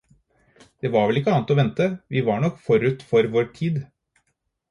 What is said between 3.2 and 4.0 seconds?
vår tid.